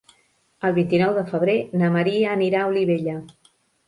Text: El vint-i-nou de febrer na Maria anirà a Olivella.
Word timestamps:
El 0.69 0.71
vint-i-nou 0.77 1.11
de 1.17 1.23
febrer 1.27 1.55
na 1.81 1.89
Maria 1.97 2.31
anirà 2.37 2.63
a 2.63 2.71
Olivella. 2.73 3.15